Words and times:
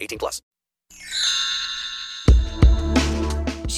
18 0.00 0.18
plus. 0.18 0.42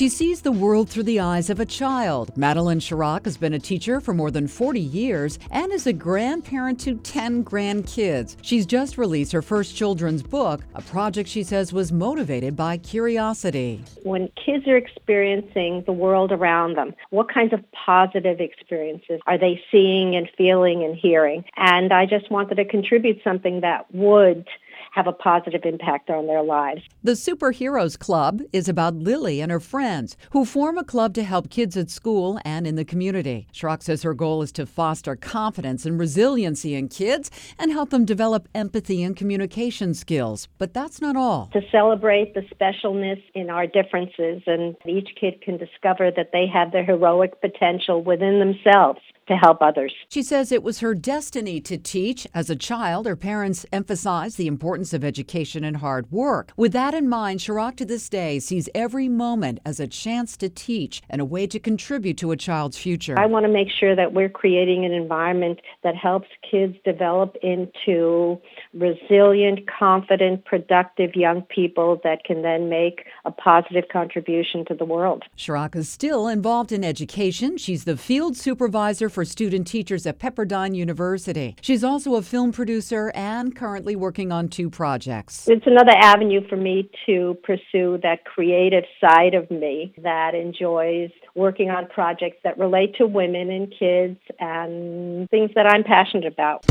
She 0.00 0.08
sees 0.08 0.40
the 0.40 0.50
world 0.50 0.88
through 0.88 1.02
the 1.02 1.20
eyes 1.20 1.50
of 1.50 1.60
a 1.60 1.66
child. 1.66 2.34
Madeline 2.34 2.80
Chirac 2.80 3.26
has 3.26 3.36
been 3.36 3.52
a 3.52 3.58
teacher 3.58 4.00
for 4.00 4.14
more 4.14 4.30
than 4.30 4.46
40 4.46 4.80
years 4.80 5.38
and 5.50 5.70
is 5.70 5.86
a 5.86 5.92
grandparent 5.92 6.80
to 6.80 6.94
10 6.94 7.44
grandkids. 7.44 8.36
She's 8.40 8.64
just 8.64 8.96
released 8.96 9.32
her 9.32 9.42
first 9.42 9.76
children's 9.76 10.22
book, 10.22 10.62
a 10.74 10.80
project 10.80 11.28
she 11.28 11.42
says 11.42 11.74
was 11.74 11.92
motivated 11.92 12.56
by 12.56 12.78
curiosity. 12.78 13.84
When 14.02 14.30
kids 14.42 14.66
are 14.68 14.76
experiencing 14.78 15.82
the 15.84 15.92
world 15.92 16.32
around 16.32 16.78
them, 16.78 16.94
what 17.10 17.28
kinds 17.28 17.52
of 17.52 17.62
positive 17.72 18.40
experiences 18.40 19.20
are 19.26 19.36
they 19.36 19.60
seeing 19.70 20.16
and 20.16 20.30
feeling 20.38 20.82
and 20.82 20.96
hearing? 20.96 21.44
And 21.58 21.92
I 21.92 22.06
just 22.06 22.30
wanted 22.30 22.54
to 22.54 22.64
contribute 22.64 23.20
something 23.22 23.60
that 23.60 23.92
would 23.94 24.48
have 24.92 25.06
a 25.06 25.12
positive 25.12 25.62
impact 25.64 26.10
on 26.10 26.26
their 26.26 26.42
lives. 26.42 26.82
The 27.02 27.12
Superheroes 27.12 27.98
Club 27.98 28.42
is 28.52 28.68
about 28.68 28.94
Lily 28.96 29.40
and 29.40 29.50
her 29.50 29.60
friends 29.60 30.16
who 30.30 30.44
form 30.44 30.78
a 30.78 30.84
club 30.84 31.14
to 31.14 31.22
help 31.22 31.50
kids 31.50 31.76
at 31.76 31.90
school 31.90 32.38
and 32.44 32.66
in 32.66 32.76
the 32.76 32.84
community. 32.84 33.46
Chirac 33.52 33.82
says 33.82 34.02
her 34.02 34.14
goal 34.14 34.42
is 34.42 34.52
to 34.52 34.66
foster 34.66 35.16
confidence 35.16 35.86
and 35.86 35.98
resiliency 35.98 36.74
in 36.74 36.88
kids 36.88 37.30
and 37.58 37.70
help 37.70 37.90
them 37.90 38.04
develop 38.04 38.48
empathy 38.54 39.02
and 39.02 39.16
communication 39.16 39.94
skills. 39.94 40.48
But 40.58 40.74
that's 40.74 41.00
not 41.00 41.16
all. 41.16 41.50
To 41.52 41.60
celebrate 41.70 42.34
the 42.34 42.42
specialness 42.42 43.22
in 43.34 43.50
our 43.50 43.66
differences 43.66 44.42
and 44.46 44.76
each 44.86 45.10
kid 45.20 45.42
can 45.42 45.56
discover 45.56 46.10
that 46.10 46.30
they 46.32 46.46
have 46.52 46.72
their 46.72 46.84
heroic 46.84 47.40
potential 47.40 48.02
within 48.02 48.38
themselves 48.38 49.00
to 49.28 49.36
help 49.36 49.58
others. 49.60 49.94
She 50.08 50.22
says 50.22 50.50
it 50.50 50.62
was 50.62 50.80
her 50.80 50.94
destiny 50.94 51.60
to 51.60 51.76
teach. 51.76 52.26
As 52.34 52.50
a 52.50 52.56
child, 52.56 53.06
her 53.06 53.16
parents 53.16 53.66
emphasized 53.72 54.38
the 54.38 54.46
importance 54.46 54.92
of 54.92 55.04
education 55.04 55.62
and 55.64 55.76
hard 55.76 56.10
work. 56.10 56.52
With 56.56 56.72
that 56.72 56.94
in 56.94 57.08
mind, 57.08 57.40
Chirac 57.40 57.76
to 57.76 57.84
this 57.84 58.08
day 58.08 58.38
sees 58.38 58.68
every 58.74 59.08
moment 59.08 59.60
as 59.64 59.78
a 59.78 59.86
chance 59.86 60.36
to 60.38 60.48
teach 60.48 61.02
and 61.08 61.20
a 61.20 61.24
way 61.24 61.46
to 61.46 61.58
contribute 61.58 62.16
to 62.18 62.32
a 62.32 62.36
child's 62.36 62.78
future. 62.78 63.18
I 63.18 63.26
want 63.26 63.44
to 63.44 63.52
make 63.52 63.68
sure 63.70 63.94
that 63.94 64.12
we're 64.12 64.28
creating 64.28 64.84
an 64.84 64.92
environment 64.92 65.60
that 65.84 65.94
helps 65.94 66.28
kids 66.50 66.76
develop 66.84 67.36
into 67.42 68.40
resilient, 68.74 69.60
confident, 69.68 70.44
productive 70.44 71.14
young 71.14 71.42
people 71.42 72.00
that 72.04 72.24
can 72.24 72.42
then 72.42 72.68
make 72.68 73.04
a 73.24 73.30
positive 73.30 73.84
contribution 73.92 74.64
to 74.66 74.74
the 74.74 74.84
world. 74.84 75.24
Chirac 75.36 75.76
is 75.76 75.88
still 75.88 76.26
involved 76.26 76.72
in 76.72 76.82
education. 76.82 77.56
She's 77.56 77.84
the 77.84 77.96
field 77.96 78.36
supervisor 78.36 79.09
for 79.10 79.24
student 79.24 79.66
teachers 79.66 80.06
at 80.06 80.18
Pepperdine 80.18 80.74
University. 80.74 81.56
She's 81.60 81.84
also 81.84 82.14
a 82.14 82.22
film 82.22 82.52
producer 82.52 83.12
and 83.14 83.54
currently 83.54 83.96
working 83.96 84.32
on 84.32 84.48
two 84.48 84.70
projects. 84.70 85.48
It's 85.48 85.66
another 85.66 85.92
avenue 85.94 86.46
for 86.48 86.56
me 86.56 86.90
to 87.06 87.36
pursue 87.42 87.98
that 88.02 88.24
creative 88.24 88.84
side 89.00 89.34
of 89.34 89.50
me 89.50 89.92
that 90.02 90.34
enjoys 90.34 91.10
working 91.34 91.70
on 91.70 91.86
projects 91.88 92.38
that 92.44 92.58
relate 92.58 92.94
to 92.96 93.06
women 93.06 93.50
and 93.50 93.72
kids 93.76 94.18
and 94.38 95.28
things 95.30 95.50
that 95.54 95.66
I'm 95.66 95.84
passionate 95.84 96.26
about. 96.26 96.64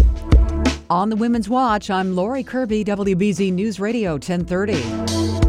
On 0.89 1.09
the 1.09 1.15
Women's 1.15 1.47
Watch, 1.47 1.89
I'm 1.89 2.15
Lori 2.15 2.43
Kirby, 2.43 2.83
WBZ 2.83 3.53
News 3.53 3.79
Radio 3.79 4.13
1030. 4.13 5.48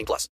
18 0.01 0.05
plus. 0.05 0.27